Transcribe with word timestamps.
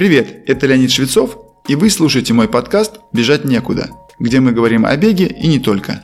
Привет, 0.00 0.44
это 0.46 0.66
Леонид 0.66 0.90
Швецов, 0.90 1.36
и 1.68 1.74
вы 1.74 1.90
слушаете 1.90 2.32
мой 2.32 2.48
подкаст 2.48 3.00
«Бежать 3.12 3.44
некуда», 3.44 3.90
где 4.18 4.40
мы 4.40 4.52
говорим 4.52 4.86
о 4.86 4.96
беге 4.96 5.26
и 5.26 5.46
не 5.46 5.58
только. 5.58 6.02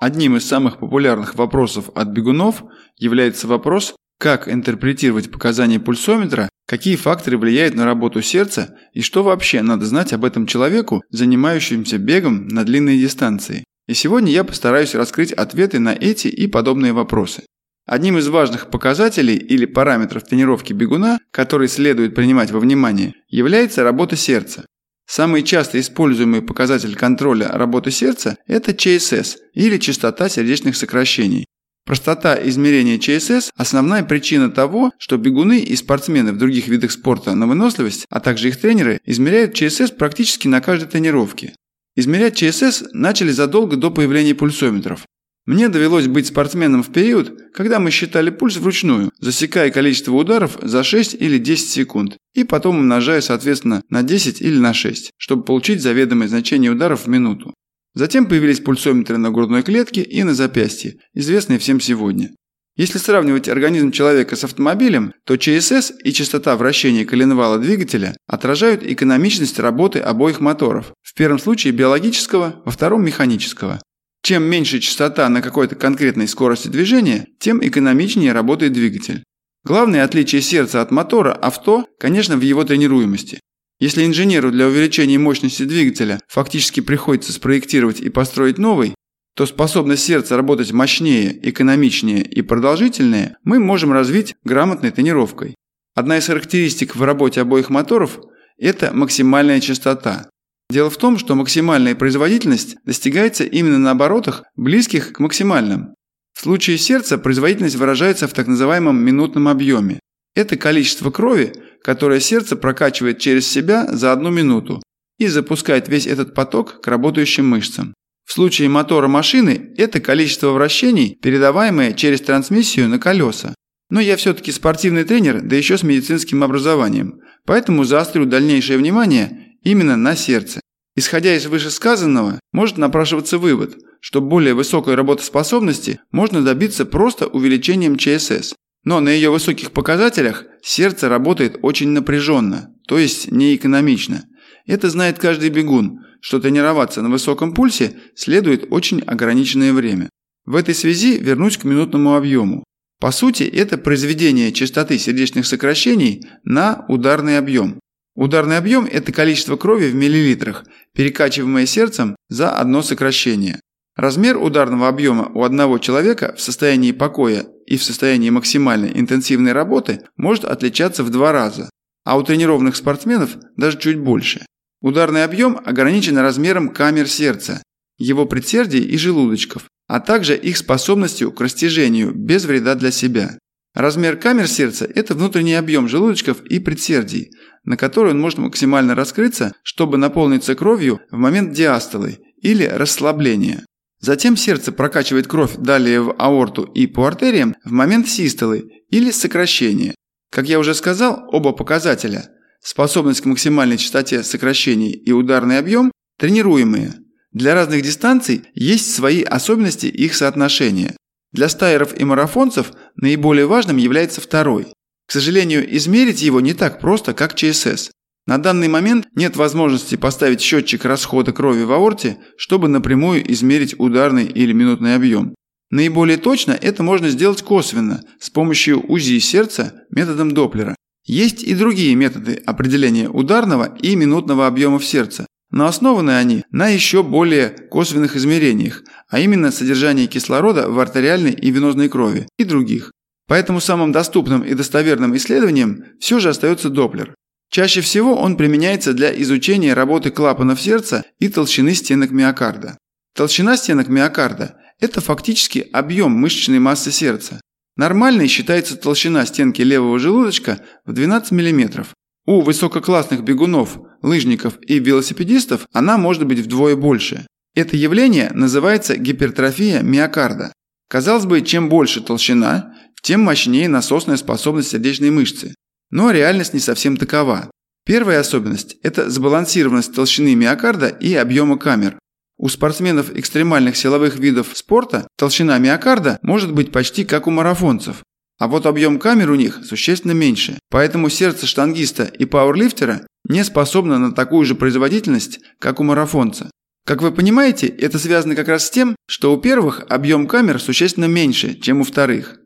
Одним 0.00 0.38
из 0.38 0.48
самых 0.48 0.78
популярных 0.78 1.34
вопросов 1.34 1.90
от 1.94 2.08
бегунов 2.08 2.64
является 2.96 3.46
вопрос, 3.46 3.94
как 4.18 4.48
интерпретировать 4.48 5.30
показания 5.30 5.78
пульсометра, 5.78 6.48
какие 6.66 6.96
факторы 6.96 7.36
влияют 7.36 7.74
на 7.74 7.84
работу 7.84 8.22
сердца 8.22 8.74
и 8.94 9.02
что 9.02 9.22
вообще 9.22 9.60
надо 9.60 9.84
знать 9.84 10.14
об 10.14 10.24
этом 10.24 10.46
человеку, 10.46 11.02
занимающемуся 11.10 11.98
бегом 11.98 12.48
на 12.48 12.64
длинные 12.64 12.98
дистанции. 12.98 13.64
И 13.86 13.92
сегодня 13.92 14.32
я 14.32 14.44
постараюсь 14.44 14.94
раскрыть 14.94 15.30
ответы 15.30 15.78
на 15.78 15.92
эти 15.92 16.28
и 16.28 16.46
подобные 16.46 16.94
вопросы. 16.94 17.42
Одним 17.90 18.18
из 18.18 18.28
важных 18.28 18.70
показателей 18.70 19.34
или 19.34 19.66
параметров 19.66 20.22
тренировки 20.22 20.72
бегуна, 20.72 21.18
который 21.32 21.66
следует 21.66 22.14
принимать 22.14 22.52
во 22.52 22.60
внимание, 22.60 23.14
является 23.28 23.82
работа 23.82 24.14
сердца. 24.14 24.64
Самый 25.08 25.42
часто 25.42 25.80
используемый 25.80 26.40
показатель 26.40 26.94
контроля 26.94 27.48
работы 27.48 27.90
сердца– 27.90 28.36
это 28.46 28.74
ЧСС 28.74 29.38
или 29.54 29.76
частота 29.78 30.28
сердечных 30.28 30.76
сокращений. 30.76 31.46
Простота 31.84 32.38
измерения 32.40 32.96
ЧСС– 32.96 33.50
основная 33.56 34.04
причина 34.04 34.52
того, 34.52 34.92
что 34.96 35.16
бегуны 35.16 35.58
и 35.58 35.74
спортсмены 35.74 36.32
в 36.32 36.38
других 36.38 36.68
видах 36.68 36.92
спорта 36.92 37.34
на 37.34 37.48
выносливость, 37.48 38.06
а 38.08 38.20
также 38.20 38.50
их 38.50 38.60
тренеры, 38.60 39.00
измеряют 39.04 39.54
ЧСС 39.54 39.90
практически 39.90 40.46
на 40.46 40.60
каждой 40.60 40.88
тренировке. 40.88 41.56
Измерять 41.96 42.36
ЧСС 42.36 42.84
начали 42.92 43.32
задолго 43.32 43.74
до 43.74 43.90
появления 43.90 44.36
пульсометров. 44.36 45.06
Мне 45.50 45.68
довелось 45.68 46.06
быть 46.06 46.28
спортсменом 46.28 46.84
в 46.84 46.92
период, 46.92 47.36
когда 47.52 47.80
мы 47.80 47.90
считали 47.90 48.30
пульс 48.30 48.56
вручную, 48.56 49.10
засекая 49.18 49.72
количество 49.72 50.12
ударов 50.12 50.56
за 50.62 50.84
6 50.84 51.14
или 51.14 51.38
10 51.38 51.68
секунд, 51.68 52.18
и 52.34 52.44
потом 52.44 52.78
умножая 52.78 53.20
соответственно 53.20 53.82
на 53.88 54.04
10 54.04 54.40
или 54.40 54.56
на 54.56 54.72
6, 54.72 55.10
чтобы 55.16 55.42
получить 55.42 55.82
заведомое 55.82 56.28
значение 56.28 56.70
ударов 56.70 57.06
в 57.06 57.08
минуту. 57.08 57.52
Затем 57.94 58.26
появились 58.26 58.60
пульсометры 58.60 59.18
на 59.18 59.32
грудной 59.32 59.64
клетке 59.64 60.02
и 60.02 60.22
на 60.22 60.34
запястье, 60.34 60.98
известные 61.14 61.58
всем 61.58 61.80
сегодня. 61.80 62.30
Если 62.76 62.98
сравнивать 62.98 63.48
организм 63.48 63.90
человека 63.90 64.36
с 64.36 64.44
автомобилем, 64.44 65.14
то 65.24 65.36
ЧСС 65.36 65.92
и 66.04 66.12
частота 66.12 66.56
вращения 66.56 67.04
коленвала 67.04 67.58
двигателя 67.58 68.16
отражают 68.28 68.84
экономичность 68.84 69.58
работы 69.58 69.98
обоих 69.98 70.38
моторов, 70.38 70.92
в 71.02 71.12
первом 71.14 71.40
случае 71.40 71.72
биологического, 71.72 72.62
во 72.64 72.70
втором 72.70 73.04
механического. 73.04 73.80
Чем 74.22 74.44
меньше 74.44 74.80
частота 74.80 75.28
на 75.28 75.42
какой-то 75.42 75.76
конкретной 75.76 76.28
скорости 76.28 76.68
движения, 76.68 77.26
тем 77.38 77.66
экономичнее 77.66 78.32
работает 78.32 78.72
двигатель. 78.72 79.24
Главное 79.64 80.04
отличие 80.04 80.42
сердца 80.42 80.80
от 80.80 80.90
мотора 80.90 81.32
авто, 81.32 81.86
конечно, 81.98 82.36
в 82.36 82.40
его 82.40 82.64
тренируемости. 82.64 83.40
Если 83.78 84.04
инженеру 84.04 84.50
для 84.50 84.66
увеличения 84.66 85.18
мощности 85.18 85.64
двигателя 85.64 86.20
фактически 86.28 86.80
приходится 86.80 87.32
спроектировать 87.32 88.00
и 88.00 88.10
построить 88.10 88.58
новый, 88.58 88.94
то 89.34 89.46
способность 89.46 90.04
сердца 90.04 90.36
работать 90.36 90.72
мощнее, 90.72 91.38
экономичнее 91.48 92.22
и 92.22 92.42
продолжительнее 92.42 93.36
мы 93.42 93.58
можем 93.58 93.92
развить 93.92 94.34
грамотной 94.44 94.90
тренировкой. 94.90 95.54
Одна 95.94 96.18
из 96.18 96.26
характеристик 96.26 96.94
в 96.94 97.02
работе 97.02 97.40
обоих 97.40 97.70
моторов– 97.70 98.20
это 98.58 98.90
максимальная 98.92 99.60
частота. 99.60 100.28
Дело 100.70 100.88
в 100.88 100.96
том, 100.96 101.18
что 101.18 101.34
максимальная 101.34 101.96
производительность 101.96 102.76
достигается 102.84 103.42
именно 103.42 103.78
на 103.78 103.90
оборотах, 103.90 104.44
близких 104.54 105.12
к 105.12 105.18
максимальным. 105.18 105.96
В 106.32 106.42
случае 106.42 106.78
сердца 106.78 107.18
производительность 107.18 107.74
выражается 107.74 108.28
в 108.28 108.32
так 108.32 108.46
называемом 108.46 108.96
минутном 108.96 109.48
объеме. 109.48 109.98
Это 110.36 110.56
количество 110.56 111.10
крови, 111.10 111.52
которое 111.82 112.20
сердце 112.20 112.54
прокачивает 112.54 113.18
через 113.18 113.48
себя 113.48 113.88
за 113.90 114.12
одну 114.12 114.30
минуту 114.30 114.80
и 115.18 115.26
запускает 115.26 115.88
весь 115.88 116.06
этот 116.06 116.34
поток 116.34 116.80
к 116.80 116.86
работающим 116.86 117.48
мышцам. 117.48 117.92
В 118.24 118.32
случае 118.32 118.68
мотора 118.68 119.08
машины 119.08 119.74
это 119.76 120.00
количество 120.00 120.50
вращений, 120.50 121.18
передаваемое 121.20 121.94
через 121.94 122.20
трансмиссию 122.20 122.88
на 122.88 123.00
колеса. 123.00 123.56
Но 123.90 123.98
я 123.98 124.16
все-таки 124.16 124.52
спортивный 124.52 125.02
тренер, 125.02 125.40
да 125.40 125.56
еще 125.56 125.76
с 125.76 125.82
медицинским 125.82 126.44
образованием, 126.44 127.20
поэтому 127.44 127.82
заострю 127.82 128.24
дальнейшее 128.24 128.78
внимание 128.78 129.56
именно 129.62 129.96
на 129.96 130.14
сердце. 130.14 130.59
Исходя 131.00 131.34
из 131.34 131.46
вышесказанного, 131.46 132.38
может 132.52 132.76
напрашиваться 132.76 133.38
вывод, 133.38 133.78
что 134.02 134.20
более 134.20 134.52
высокой 134.52 134.96
работоспособности 134.96 135.98
можно 136.12 136.44
добиться 136.44 136.84
просто 136.84 137.26
увеличением 137.26 137.96
ЧСС. 137.96 138.54
Но 138.84 139.00
на 139.00 139.08
ее 139.08 139.30
высоких 139.30 139.70
показателях 139.70 140.44
сердце 140.62 141.08
работает 141.08 141.58
очень 141.62 141.88
напряженно, 141.88 142.74
то 142.86 142.98
есть 142.98 143.32
неэкономично. 143.32 144.26
Это 144.66 144.90
знает 144.90 145.18
каждый 145.18 145.48
бегун, 145.48 146.00
что 146.20 146.38
тренироваться 146.38 147.00
на 147.00 147.08
высоком 147.08 147.54
пульсе 147.54 147.96
следует 148.14 148.66
очень 148.70 149.00
ограниченное 149.00 149.72
время. 149.72 150.10
В 150.44 150.54
этой 150.54 150.74
связи 150.74 151.16
вернусь 151.16 151.56
к 151.56 151.64
минутному 151.64 152.14
объему. 152.14 152.62
По 153.00 153.10
сути, 153.10 153.44
это 153.44 153.78
произведение 153.78 154.52
частоты 154.52 154.98
сердечных 154.98 155.46
сокращений 155.46 156.26
на 156.44 156.84
ударный 156.88 157.38
объем. 157.38 157.80
Ударный 158.14 158.56
объем– 158.56 158.86
это 158.90 159.12
количество 159.12 159.56
крови 159.56 159.86
в 159.86 159.94
миллилитрах, 159.94 160.64
перекачиваемое 160.94 161.66
сердцем 161.66 162.16
за 162.28 162.50
одно 162.50 162.82
сокращение. 162.82 163.60
Размер 163.96 164.36
ударного 164.36 164.88
объема 164.88 165.30
у 165.34 165.42
одного 165.42 165.78
человека 165.78 166.34
в 166.36 166.40
состоянии 166.40 166.92
покоя 166.92 167.46
и 167.66 167.76
в 167.76 167.82
состоянии 167.82 168.30
максимальной 168.30 168.98
интенсивной 168.98 169.52
работы 169.52 170.02
может 170.16 170.44
отличаться 170.44 171.04
в 171.04 171.10
два 171.10 171.32
раза, 171.32 171.70
а 172.04 172.16
у 172.16 172.22
тренированных 172.22 172.76
спортсменов 172.76 173.36
даже 173.56 173.78
чуть 173.78 173.98
больше. 173.98 174.46
Ударный 174.80 175.24
объем 175.24 175.60
ограничен 175.64 176.16
размером 176.18 176.70
камер 176.70 177.08
сердца, 177.08 177.62
его 177.98 178.24
предсердий 178.24 178.82
и 178.82 178.96
желудочков, 178.96 179.64
а 179.86 180.00
также 180.00 180.36
их 180.36 180.56
способностью 180.56 181.32
к 181.32 181.40
растяжению 181.40 182.14
без 182.14 182.44
вреда 182.44 182.74
для 182.74 182.90
себя. 182.90 183.38
Размер 183.74 184.16
камер 184.16 184.48
сердца– 184.48 184.88
это 184.94 185.14
внутренний 185.14 185.54
объем 185.54 185.88
желудочков 185.88 186.42
и 186.42 186.58
предсердий, 186.58 187.30
на 187.64 187.76
который 187.76 188.12
он 188.12 188.20
может 188.20 188.38
максимально 188.38 188.94
раскрыться, 188.94 189.52
чтобы 189.62 189.98
наполниться 189.98 190.54
кровью 190.54 191.00
в 191.10 191.16
момент 191.16 191.52
диастолы 191.52 192.18
или 192.40 192.64
расслабления. 192.64 193.64
Затем 194.00 194.36
сердце 194.36 194.72
прокачивает 194.72 195.26
кровь 195.26 195.56
далее 195.56 196.00
в 196.00 196.14
аорту 196.18 196.62
и 196.62 196.86
по 196.86 197.06
артериям 197.06 197.54
в 197.64 197.70
момент 197.70 198.08
систолы 198.08 198.70
или 198.88 199.10
сокращения. 199.10 199.94
Как 200.30 200.48
я 200.48 200.58
уже 200.58 200.74
сказал, 200.74 201.28
оба 201.32 201.52
показателя– 201.52 202.30
способность 202.62 203.20
к 203.20 203.26
максимальной 203.26 203.76
частоте 203.76 204.22
сокращений 204.22 204.92
и 204.92 205.12
ударный 205.12 205.58
объем– 205.58 205.92
тренируемые. 206.18 206.94
Для 207.32 207.54
разных 207.54 207.82
дистанций 207.82 208.44
есть 208.54 208.94
свои 208.94 209.22
особенности 209.22 209.86
их 209.86 210.14
соотношения. 210.14 210.96
Для 211.32 211.48
стайеров 211.48 211.98
и 211.98 212.04
марафонцев 212.04 212.72
наиболее 212.96 213.46
важным 213.46 213.76
является 213.76 214.20
второй. 214.20 214.66
К 215.10 215.12
сожалению, 215.12 215.66
измерить 215.76 216.22
его 216.22 216.40
не 216.40 216.54
так 216.54 216.78
просто, 216.78 217.14
как 217.14 217.34
ЧСС. 217.34 217.90
На 218.28 218.38
данный 218.38 218.68
момент 218.68 219.08
нет 219.16 219.34
возможности 219.34 219.96
поставить 219.96 220.40
счетчик 220.40 220.84
расхода 220.84 221.32
крови 221.32 221.64
в 221.64 221.72
аорте, 221.72 222.18
чтобы 222.36 222.68
напрямую 222.68 223.28
измерить 223.32 223.74
ударный 223.76 224.26
или 224.26 224.52
минутный 224.52 224.94
объем. 224.94 225.34
Наиболее 225.68 226.16
точно 226.16 226.52
это 226.52 226.84
можно 226.84 227.08
сделать 227.08 227.42
косвенно, 227.42 228.04
с 228.20 228.30
помощью 228.30 228.88
УЗИ 228.88 229.18
сердца 229.18 229.82
методом 229.90 230.30
Доплера. 230.30 230.76
Есть 231.04 231.42
и 231.42 231.56
другие 231.56 231.96
методы 231.96 232.40
определения 232.46 233.08
ударного 233.08 233.76
и 233.82 233.96
минутного 233.96 234.46
объемов 234.46 234.84
сердца, 234.84 235.26
но 235.50 235.66
основаны 235.66 236.12
они 236.12 236.44
на 236.52 236.68
еще 236.68 237.02
более 237.02 237.48
косвенных 237.48 238.14
измерениях, 238.14 238.84
а 239.08 239.18
именно 239.18 239.50
содержании 239.50 240.06
кислорода 240.06 240.70
в 240.70 240.78
артериальной 240.78 241.32
и 241.32 241.50
венозной 241.50 241.88
крови 241.88 242.28
и 242.38 242.44
других. 242.44 242.92
Поэтому 243.30 243.60
самым 243.60 243.92
доступным 243.92 244.42
и 244.42 244.54
достоверным 244.54 245.14
исследованием 245.14 245.84
все 246.00 246.18
же 246.18 246.30
остается 246.30 246.68
Доплер. 246.68 247.14
Чаще 247.48 247.80
всего 247.80 248.16
он 248.16 248.36
применяется 248.36 248.92
для 248.92 249.12
изучения 249.22 249.72
работы 249.72 250.10
клапанов 250.10 250.60
сердца 250.60 251.04
и 251.20 251.28
толщины 251.28 251.74
стенок 251.74 252.10
миокарда. 252.10 252.76
Толщина 253.14 253.56
стенок 253.56 253.86
миокарда– 253.86 254.56
это 254.80 255.00
фактически 255.00 255.68
объем 255.72 256.10
мышечной 256.10 256.58
массы 256.58 256.90
сердца. 256.90 257.40
Нормальной 257.76 258.26
считается 258.26 258.76
толщина 258.76 259.24
стенки 259.26 259.62
левого 259.62 260.00
желудочка 260.00 260.62
в 260.84 260.92
12 260.92 261.30
мм. 261.30 261.86
У 262.26 262.40
высококлассных 262.40 263.22
бегунов, 263.22 263.78
лыжников 264.02 264.58
и 264.62 264.80
велосипедистов 264.80 265.68
она 265.72 265.98
может 265.98 266.26
быть 266.26 266.40
вдвое 266.40 266.74
больше. 266.74 267.28
Это 267.54 267.76
явление 267.76 268.32
называется 268.34 268.96
гипертрофия 268.96 269.82
миокарда. 269.82 270.52
Казалось 270.90 271.26
бы, 271.26 271.40
чем 271.42 271.68
больше 271.68 272.00
толщина, 272.00 272.74
тем 273.02 273.20
мощнее 273.22 273.68
насосная 273.68 274.16
способность 274.16 274.70
сердечной 274.70 275.10
мышцы. 275.10 275.54
Но 275.90 276.10
реальность 276.10 276.54
не 276.54 276.60
совсем 276.60 276.96
такова. 276.96 277.50
Первая 277.84 278.20
особенность– 278.20 278.76
это 278.82 279.10
сбалансированность 279.10 279.94
толщины 279.94 280.34
миокарда 280.34 280.88
и 280.88 281.14
объема 281.14 281.58
камер. 281.58 281.98
У 282.38 282.48
спортсменов 282.48 283.14
экстремальных 283.14 283.76
силовых 283.76 284.18
видов 284.18 284.48
спорта 284.54 285.06
толщина 285.18 285.58
миокарда 285.58 286.18
может 286.22 286.52
быть 286.52 286.72
почти 286.72 287.04
как 287.04 287.26
у 287.26 287.30
марафонцев. 287.30 288.02
а 288.38 288.48
вот 288.48 288.64
объем 288.64 288.98
камер 288.98 289.30
у 289.30 289.34
них 289.34 289.60
существенно 289.64 290.12
меньше. 290.12 290.58
Поэтому 290.70 291.10
сердце 291.10 291.46
штангиста 291.46 292.04
и 292.04 292.24
пауэрлифтера 292.24 293.06
не 293.28 293.44
способно 293.44 293.98
на 293.98 294.12
такую 294.12 294.46
же 294.46 294.54
производительность, 294.54 295.40
как 295.58 295.80
у 295.80 295.82
марафонца. 295.84 296.50
Как 296.86 297.02
вы 297.02 297.12
понимаете, 297.12 297.66
это 297.66 297.98
связано 297.98 298.34
как 298.34 298.48
раз 298.48 298.66
с 298.66 298.70
тем, 298.70 298.96
что 299.06 299.34
у 299.34 299.36
первых 299.36 299.84
объем 299.90 300.26
камер 300.26 300.60
существенно 300.60 301.04
меньше, 301.04 301.54
чем 301.54 301.80
у 301.80 301.84
вторых. 301.84 302.38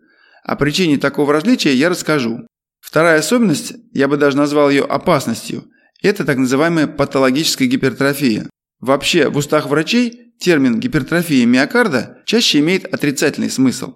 О 0.44 0.56
причине 0.56 0.99
такого 0.99 1.32
различия 1.32 1.75
я 1.75 1.88
расскажу. 1.88 2.46
Вторая 2.81 3.19
особенность, 3.19 3.75
я 3.93 4.08
бы 4.08 4.19
даже 4.19 4.37
назвал 4.37 4.69
ее 4.69 4.85
опасностью, 4.85 5.64
это 6.02 6.25
так 6.25 6.37
называемая 6.37 6.87
патологическая 6.87 7.67
гипертрофия. 7.67 8.50
Вообще, 8.79 9.31
в 9.31 9.38
устах 9.38 9.67
врачей 9.67 10.35
термин 10.38 10.79
гипертрофия 10.79 11.46
миокарда 11.46 12.19
чаще 12.26 12.58
имеет 12.58 12.85
отрицательный 12.93 13.49
смысл. 13.50 13.94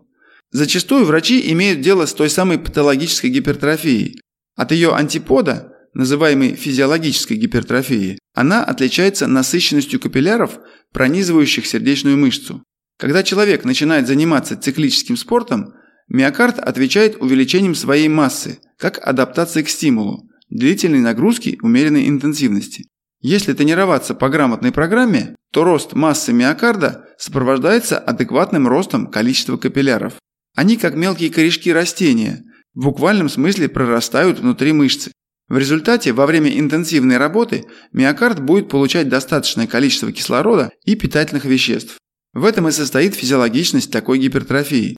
Зачастую 0.51 1.05
врачи 1.05 1.53
имеют 1.53 1.83
дело 1.83 2.07
с 2.07 2.15
той 2.15 2.31
самой 2.31 2.59
патологической 2.59 3.29
гипертрофией. 3.29 4.23
От 4.57 4.73
ее 4.73 4.95
антипода, 4.95 5.75
называемой 5.93 6.55
физиологической 6.55 7.37
гипертрофией, 7.37 8.19
она 8.35 8.65
отличается 8.65 9.27
насыщенностью 9.27 10.01
капилляров, 10.01 10.59
пронизывающих 10.95 11.67
сердечную 11.67 12.17
мышцу. 12.17 12.63
Когда 12.99 13.23
человек 13.23 13.65
начинает 13.65 14.07
заниматься 14.07 14.57
циклическим 14.57 15.19
спортом, 15.19 15.75
миокард 16.09 16.59
отвечает 16.59 17.21
увеличением 17.21 17.75
своей 17.75 18.09
массы, 18.09 18.59
как 18.79 18.99
адаптация 19.07 19.63
к 19.63 19.69
стимулу, 19.69 20.29
длительной 20.51 21.01
нагрузки 21.01 21.59
умеренной 21.63 22.09
интенсивности. 22.09 22.89
Если 23.21 23.53
тренироваться 23.53 24.15
по 24.15 24.29
грамотной 24.29 24.71
программе, 24.71 25.35
то 25.53 25.65
рост 25.65 25.95
массы 25.95 26.33
миокарда 26.33 27.07
сопровождается 27.19 27.99
адекватным 27.99 28.69
ростом 28.69 29.09
количества 29.09 29.57
капилляров. 29.57 30.15
Они 30.55 30.77
как 30.77 30.95
мелкие 30.95 31.31
корешки 31.31 31.73
растения, 31.73 32.45
в 32.75 32.85
буквальном 32.85 33.29
смысле 33.29 33.69
прорастают 33.69 34.39
внутри 34.39 34.73
мышцы. 34.73 35.11
В 35.49 35.57
результате, 35.57 36.13
во 36.13 36.27
время 36.27 36.57
интенсивной 36.59 37.17
работы, 37.17 37.65
миокард 37.93 38.41
будет 38.41 38.69
получать 38.69 39.09
достаточное 39.09 39.67
количество 39.67 40.13
кислорода 40.13 40.71
и 40.85 40.95
питательных 40.95 41.45
веществ. 41.45 41.97
В 42.35 42.45
этом 42.45 42.69
и 42.69 42.71
состоит 42.71 43.15
физиологичность 43.15 43.91
такой 43.91 44.19
гипертрофии. 44.19 44.98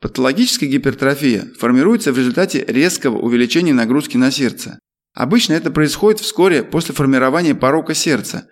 Патологическая 0.00 0.66
гипертрофия 0.66 1.48
формируется 1.58 2.12
в 2.12 2.18
результате 2.18 2.64
резкого 2.64 3.18
увеличения 3.18 3.74
нагрузки 3.74 4.16
на 4.16 4.30
сердце. 4.30 4.78
Обычно 5.14 5.54
это 5.54 5.72
происходит 5.72 6.20
вскоре 6.20 6.62
после 6.62 6.94
формирования 6.94 7.54
порока 7.54 7.94
сердца. 7.94 8.46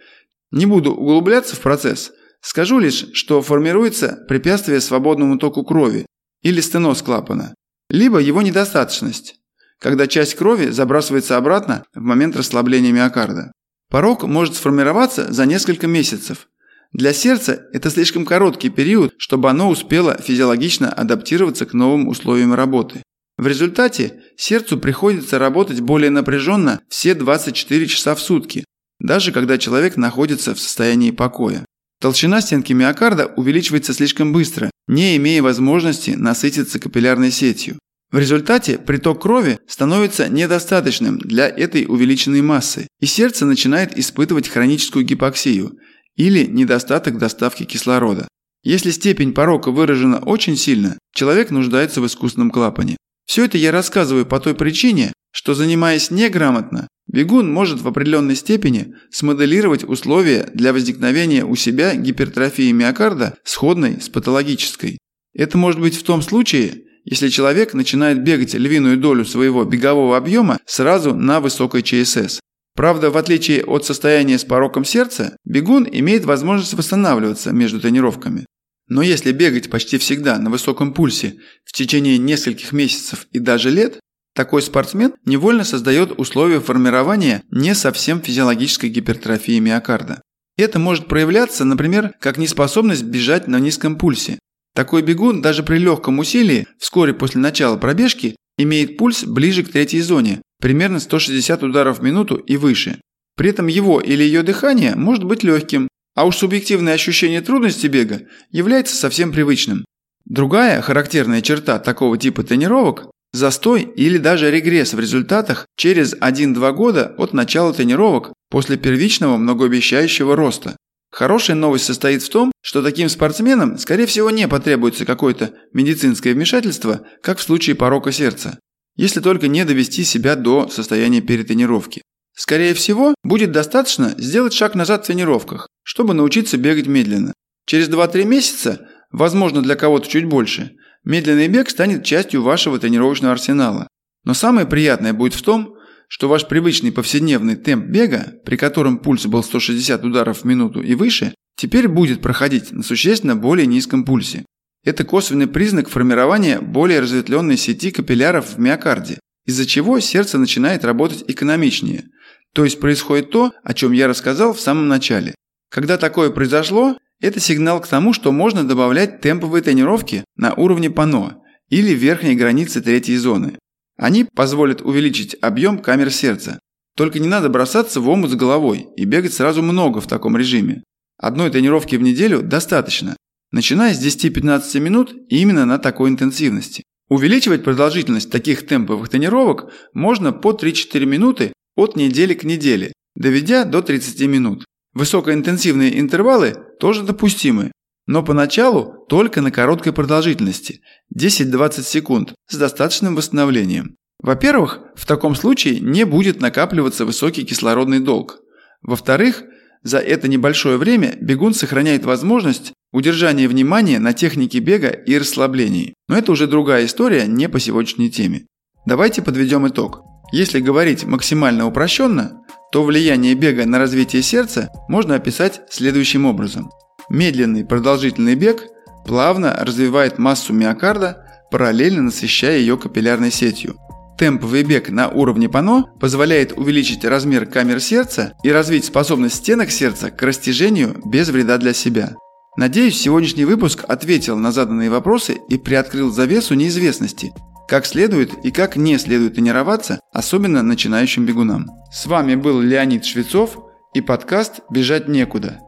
Не 0.51 0.67
буду 0.67 0.93
углубляться 0.93 1.55
в 1.55 1.61
процесс, 1.61 2.11
скажу 2.41 2.81
лишь, 2.81 3.07
что 3.13 3.43
формируется 3.43 4.25
препятствие 4.29 4.81
свободному 4.81 5.39
току 5.39 5.65
крови 5.65 6.07
или 6.43 6.61
стеноз 6.61 7.03
клапана, 7.03 7.55
либо 7.91 8.19
его 8.19 8.43
недостаточность, 8.43 9.37
когда 9.79 10.09
часть 10.09 10.35
крови 10.35 10.71
забрасывается 10.71 11.37
обратно 11.37 11.85
в 11.95 12.01
момент 12.01 12.37
расслабления 12.37 12.91
миокарда. 12.91 13.53
Порок 13.89 14.25
может 14.25 14.57
сформироваться 14.57 15.33
за 15.33 15.47
несколько 15.47 15.87
месяцев. 15.87 16.49
Для 16.97 17.13
сердца 17.13 17.67
это 17.75 17.91
слишком 17.91 18.25
короткий 18.25 18.71
период, 18.71 19.13
чтобы 19.19 19.51
оно 19.51 19.69
успело 19.69 20.17
физиологично 20.17 20.91
адаптироваться 20.91 21.67
к 21.67 21.75
новым 21.75 22.09
условиям 22.09 22.55
работы. 22.55 23.03
В 23.37 23.47
результате 23.47 24.23
сердцу 24.39 24.79
приходится 24.79 25.39
работать 25.39 25.83
более 25.83 26.09
напряженно 26.09 26.81
все 26.89 27.13
24 27.13 27.87
часа 27.87 28.15
в 28.15 28.21
сутки, 28.23 28.65
даже 28.99 29.31
когда 29.31 29.59
человек 29.59 29.99
находится 29.99 30.55
в 30.55 30.59
состоянии 30.59 31.11
покоя. 31.11 31.67
Толщина 32.01 32.41
стенки 32.41 32.73
миокарда 32.73 33.27
увеличивается 33.27 33.93
слишком 33.93 34.33
быстро, 34.33 34.71
не 34.89 35.19
имея 35.19 35.43
возможности 35.43 36.13
насытиться 36.13 36.79
капиллярной 36.79 37.31
сетью. 37.31 37.79
В 38.11 38.19
результате 38.19 38.79
приток 38.79 39.21
крови 39.21 39.59
становится 39.69 40.31
недостаточным 40.31 41.19
для 41.19 41.47
этой 41.47 41.85
увеличенной 41.87 42.41
массы, 42.41 42.87
и 43.01 43.05
сердце 43.05 43.45
начинает 43.45 43.99
испытывать 43.99 44.49
хроническую 44.49 45.05
гипоксию 45.05 45.77
или 46.17 46.45
недостаток 46.47 47.19
доставки 47.19 47.65
кислорода. 47.65 48.29
Если 48.63 48.91
степень 48.91 49.33
порока 49.33 49.71
выражена 49.71 50.19
очень 50.19 50.57
сильно, 50.57 50.99
человек 51.15 51.51
нуждается 51.51 52.01
в 52.01 52.07
искусственном 52.07 52.51
клапане. 52.51 52.97
Все 53.27 53.45
это 53.45 53.59
я 53.59 53.71
рассказываю 53.71 54.27
по 54.27 54.41
той 54.41 54.55
причине, 54.55 55.13
что 55.33 55.55
занимаясь 55.55 56.11
неграмотно, 56.11 56.89
бегун 57.07 57.53
может 57.53 57.81
в 57.81 57.89
определенной 57.89 58.37
степени 58.37 58.95
смоделировать 59.11 59.85
условия 59.85 60.51
для 60.55 60.73
возникновения 60.73 61.45
у 61.45 61.55
себя 61.55 61.95
гипертрофии 61.95 62.73
миокарда, 62.73 63.37
сходной 63.45 64.01
с 64.01 64.09
патологической. 64.09 64.99
Это 65.35 65.59
может 65.59 65.81
быть 65.81 65.97
в 65.97 66.03
том 66.03 66.23
случае, 66.23 66.85
если 67.05 67.29
человек 67.29 67.75
начинает 67.75 68.23
бегать 68.25 68.55
львиную 68.55 68.97
долю 68.97 69.25
своего 69.25 69.65
бегового 69.65 70.17
объема 70.17 70.59
сразу 70.67 71.15
на 71.15 71.41
высокой 71.41 71.83
ЧСС. 71.83 72.41
Правда, 72.77 73.11
в 73.11 73.17
отличие 73.17 73.65
от 73.65 73.87
состояния 73.87 74.39
с 74.39 74.45
пороком 74.45 74.85
сердца, 74.85 75.37
бегун 75.45 75.89
имеет 75.91 76.27
возможность 76.27 76.75
восстанавливаться 76.75 77.51
между 77.51 77.81
тренировками. 77.81 78.45
Но 78.89 79.01
если 79.03 79.33
бегать 79.33 79.71
почти 79.71 79.97
всегда 79.99 80.39
на 80.39 80.51
высоком 80.51 80.93
пульсе 80.93 81.39
в 81.65 81.73
течение 81.73 82.19
нескольких 82.19 82.73
месяцев 82.73 83.27
и 83.33 83.39
даже 83.39 83.71
лет, 83.71 83.99
такой 84.35 84.61
спортсмен 84.61 85.15
невольно 85.25 85.65
создает 85.65 86.13
условия 86.21 86.61
формирования 86.61 87.43
не 87.51 87.75
совсем 87.75 88.21
физиологической 88.21 88.91
гипертрофии 88.91 89.59
миокарда. 89.59 90.21
Это 90.59 90.79
может 90.79 91.09
проявляться, 91.09 91.65
например, 91.65 92.13
как 92.21 92.37
неспособность 92.37 93.05
бежать 93.05 93.49
на 93.49 93.59
низком 93.59 93.97
пульсе. 93.97 94.39
Такой 94.75 95.01
бегун 95.01 95.41
даже 95.41 95.63
при 95.63 95.79
легком 95.79 96.19
усилии 96.19 96.67
вскоре 96.79 97.15
после 97.15 97.41
начала 97.41 97.79
пробежки 97.79 98.37
имеет 98.59 98.99
пульс 98.99 99.25
ближе 99.25 99.63
к 99.63 99.73
третьей 99.73 100.03
зоне, 100.03 100.43
примерно 100.61 101.01
160 101.01 101.63
ударов 101.63 101.99
в 101.99 102.03
минуту 102.03 102.37
и 102.37 102.57
выше. 102.57 103.01
При 103.37 103.51
этом 103.51 103.67
его 103.67 104.01
или 104.01 104.23
ее 104.23 104.43
дыхание 104.43 104.95
может 104.95 105.25
быть 105.25 105.43
легким, 105.43 105.89
а 106.15 106.25
уж 106.27 106.37
субъективное 106.37 106.95
ощущение 106.95 107.43
трудности 107.43 107.87
бега 107.87 108.23
является 108.51 108.97
совсем 108.97 109.33
привычным. 109.33 109.85
Другая 110.25 110.81
характерная 110.81 111.43
черта 111.43 111.79
такого 111.79 112.19
типа 112.19 112.43
тренировок– 112.43 113.11
застой 113.33 113.83
или 113.83 114.19
даже 114.19 114.51
регресс 114.51 114.95
в 114.95 115.01
результатах 115.01 115.67
через 115.77 116.15
1-2 116.15 116.73
года 116.73 117.15
от 117.19 117.35
начала 117.35 117.73
тренировок 117.73 118.33
после 118.51 118.77
первичного 118.77 119.37
многообещающего 119.37 120.35
роста. 120.35 120.77
Хорошая 121.13 121.57
новость 121.57 121.85
состоит 121.85 122.23
в 122.23 122.29
том, 122.31 122.51
что 122.63 122.83
таким 122.83 123.09
спортсменам, 123.09 123.79
скорее 123.79 124.07
всего, 124.07 124.31
не 124.31 124.49
потребуется 124.49 125.05
какое-то 125.05 125.53
медицинское 125.73 126.33
вмешательство, 126.33 127.07
как 127.23 127.39
в 127.39 127.43
случае 127.43 127.77
порока 127.77 128.11
сердца, 128.11 128.59
если 128.97 129.21
только 129.21 129.49
не 129.49 129.65
довести 129.65 130.05
себя 130.05 130.37
до 130.37 130.69
состояния 130.69 131.21
перетренировки. 131.21 132.03
Скорее 132.35 132.75
всего, 132.75 133.15
будет 133.23 133.53
достаточно 133.53 134.15
сделать 134.19 134.53
шаг 134.53 134.75
назад 134.75 135.05
в 135.05 135.07
тренировках, 135.07 135.69
чтобы 135.83 136.13
научиться 136.13 136.59
бегать 136.59 136.87
медленно. 136.87 137.33
Через 137.67 137.89
2-3 137.89 138.25
месяца, 138.25 138.89
возможно 139.11 139.63
для 139.63 139.75
кого-то 139.75 140.09
чуть 140.09 140.27
больше, 140.27 140.73
медленный 141.05 141.49
бег 141.49 141.71
станет 141.71 142.05
частью 142.05 142.43
вашего 142.43 142.79
тренировочного 142.79 143.33
арсенала. 143.33 143.89
Но 144.25 144.35
самое 144.35 144.67
приятное 144.67 145.13
будет 145.13 145.35
в 145.35 145.43
том, 145.43 145.77
что 146.09 146.29
ваш 146.29 146.47
привычный 146.47 146.93
повседневный 146.93 147.57
темп 147.57 147.87
бега, 147.87 148.35
при 148.45 148.57
котором 148.57 148.99
пульс 148.99 149.27
был 149.27 149.43
160 149.43 150.05
ударов 150.05 150.41
в 150.41 150.45
минуту 150.45 150.83
и 150.83 150.95
выше, 150.95 151.35
теперь 151.57 151.89
будет 151.89 152.23
проходить 152.23 152.71
на 152.71 152.83
существенно 152.83 153.35
более 153.35 153.67
низком 153.67 154.05
пульсе. 154.05 154.45
Это 154.87 155.05
косвенный 155.05 155.47
признак 155.47 155.91
формирования 155.91 156.61
более 156.61 157.01
разветвленной 157.01 157.59
сети 157.59 157.91
капилляров 157.91 158.55
в 158.55 158.59
миокарде, 158.59 159.21
из-за 159.45 159.67
чего 159.67 160.01
сердце 160.01 160.39
начинает 160.39 160.87
работать 160.87 161.25
экономичнее– 161.29 162.05
то 162.57 162.65
есть 162.65 162.81
происходит 162.81 163.31
то, 163.31 163.53
о 163.63 163.75
чем 163.75 163.93
я 163.93 164.09
рассказал 164.09 164.55
в 164.55 164.61
самом 164.61 164.89
начале. 164.89 165.35
Когда 165.71 165.99
такое 165.99 166.31
произошло, 166.31 166.97
это 167.21 167.39
сигнал 167.39 167.83
к 167.83 167.87
тому, 167.87 168.15
что 168.15 168.33
можно 168.33 168.67
добавлять 168.67 169.21
темповые 169.21 169.63
тренировки 169.63 170.25
на 170.37 170.55
уровне 170.55 170.89
пано 170.89 171.43
или 171.69 171.91
верхней 171.91 172.35
границы 172.35 172.81
третьей 172.81 173.19
зоны. 173.19 173.59
Они 173.99 174.25
позволят 174.25 174.81
увеличить 174.81 175.37
объем 175.43 175.81
камер 175.81 176.11
сердца. 176.11 176.59
Только 176.97 177.19
не 177.19 177.29
надо 177.29 177.51
бросаться 177.51 178.01
в 178.01 178.09
омут 178.09 178.31
с 178.31 178.35
головой 178.35 178.87
и 178.97 179.05
бегать 179.05 179.35
сразу 179.35 179.63
много 179.63 180.01
в 180.01 180.07
таком 180.07 180.35
режиме. 180.35 180.83
Одной 181.19 181.51
тренировки 181.51 181.97
в 181.97 182.03
неделю 182.03 182.41
достаточно, 182.41 183.19
начиная 183.53 183.95
с 183.95 184.05
10-15 184.05 184.81
минут 184.81 185.15
именно 185.29 185.67
на 185.67 185.79
такой 185.79 186.11
интенсивности. 186.11 186.85
Увеличивать 187.09 187.63
продолжительность 187.63 188.31
таких 188.31 188.67
темповых 188.67 189.09
тренировок 189.09 189.73
можно 189.95 190.33
по 190.33 190.53
3-4 190.53 191.05
минуты 191.07 191.53
от 191.77 191.97
недели 191.97 192.35
к 192.35 192.45
неделе, 192.45 192.93
доведя 193.15 193.65
до 193.65 193.83
30 193.83 194.21
минут. 194.23 194.65
Высокоинтенсивные 194.93 196.01
интервалы 196.01 196.57
тоже 196.81 197.03
допустимы, 197.03 197.71
но 198.07 198.23
поначалу 198.23 199.05
только 199.09 199.41
на 199.41 199.51
короткой 199.51 199.93
продолжительности– 199.93 200.81
10-20 201.17 201.83
секунд 201.83 202.35
с 202.49 202.57
достаточным 202.57 203.15
восстановлением. 203.15 203.97
Во-первых, 204.21 204.81
в 204.95 205.07
таком 205.07 205.35
случае 205.35 205.81
не 205.81 206.05
будет 206.05 206.41
накапливаться 206.41 207.05
высокий 207.05 207.45
кислородный 207.45 208.01
долг. 208.01 208.41
Во-вторых, 208.83 209.45
за 209.83 209.99
это 209.99 210.29
небольшое 210.29 210.79
время 210.79 211.17
бегун 211.21 211.55
сохраняет 211.55 212.05
возможность 212.05 212.73
удержание 212.97 213.47
внимания 213.47 213.99
на 213.99 214.15
технике 214.15 214.59
бега 214.59 214.89
и 214.89 215.19
расслаблении. 215.19 215.93
Но 216.09 216.17
это 216.17 216.33
уже 216.33 216.47
другая 216.47 216.87
история, 216.87 217.27
не 217.27 217.47
по 217.47 217.61
сегодняшней 217.61 218.11
теме. 218.11 218.47
Давайте 218.87 219.21
подведем 219.21 219.69
итог. 219.69 220.01
Если 220.33 220.61
говорить 220.61 221.05
максимально 221.05 221.67
упрощенно, 221.67 222.41
то 222.73 222.83
влияние 222.83 223.35
бега 223.35 223.67
на 223.67 223.79
развитие 223.79 224.23
сердца 224.23 224.71
можно 224.89 225.15
описать 225.15 225.61
следующим 225.69 226.25
образом. 226.25 226.71
Медленный 227.11 227.67
продолжительный 227.67 228.35
бег 228.35 228.63
плавно 229.05 229.55
развивает 229.61 230.19
массу 230.19 230.55
миокарда, 230.55 231.23
параллельно 231.51 232.05
насыщая 232.05 232.57
ее 232.57 232.79
капиллярной 232.79 233.31
сетью. 233.31 233.77
Темповый 234.19 234.63
бег 234.63 234.89
на 234.89 235.09
уровне 235.11 235.51
пано 235.51 235.85
позволяет 236.01 236.57
увеличить 236.57 237.05
размер 237.05 237.45
камер 237.45 237.79
сердца 237.81 238.33
и 238.43 238.51
развить 238.51 238.87
способность 238.87 239.35
стенок 239.35 239.71
сердца 239.71 240.11
к 240.11 240.23
растяжению 240.23 240.99
без 241.05 241.29
вреда 241.29 241.59
для 241.59 241.75
себя. 241.75 242.15
Надеюсь, 242.57 242.99
сегодняшний 242.99 243.45
выпуск 243.45 243.85
ответил 243.87 244.39
на 244.39 244.51
заданные 244.51 244.89
вопросы 244.89 245.39
и 245.51 245.59
приоткрыл 245.59 246.11
завесу 246.11 246.55
неизвестности, 246.55 247.35
как 247.69 247.85
следует 247.85 248.33
и 248.45 248.51
как 248.51 248.77
не 248.77 248.97
следует 248.97 249.35
тренироваться, 249.35 250.01
особенно 250.15 250.63
начинающим 250.63 251.27
бегунам. 251.27 251.67
С 251.93 252.07
вами 252.07 252.35
был 252.35 252.63
Леонид 252.63 253.05
Швецов 253.05 253.59
и 253.93 254.01
подкаст 254.01 254.61
«Бежать 254.71 255.07
некуда». 255.07 255.61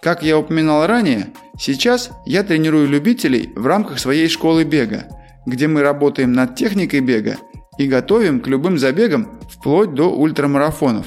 Как 0.00 0.22
я 0.22 0.38
упоминал 0.38 0.86
ранее, 0.86 1.32
сейчас 1.58 2.10
я 2.26 2.44
тренирую 2.44 2.86
любителей 2.86 3.52
в 3.56 3.66
рамках 3.66 3.98
своей 3.98 4.28
школы 4.28 4.62
бега, 4.62 5.08
где 5.46 5.66
мы 5.66 5.82
работаем 5.82 6.32
над 6.32 6.54
техникой 6.54 7.00
бега 7.00 7.38
и 7.76 7.88
готовим 7.88 8.38
к 8.38 8.46
любым 8.46 8.78
забегам 8.78 9.40
вплоть 9.50 9.94
до 9.94 10.14
ультрамарафонов. 10.14 11.06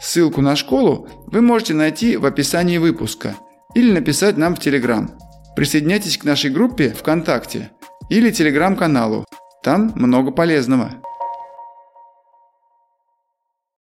Ссылку 0.00 0.40
на 0.40 0.54
школу 0.54 1.08
вы 1.26 1.40
можете 1.40 1.74
найти 1.74 2.16
в 2.16 2.24
описании 2.24 2.78
выпуска 2.78 3.34
или 3.74 3.92
написать 3.92 4.36
нам 4.36 4.54
в 4.54 4.60
Телеграм. 4.60 5.10
Присоединяйтесь 5.56 6.18
к 6.18 6.24
нашей 6.24 6.50
группе 6.50 6.90
ВКонтакте 6.90 7.70
или 8.08 8.30
Телеграм-каналу. 8.30 9.24
Там 9.62 9.92
много 9.94 10.30
полезного. 10.30 10.92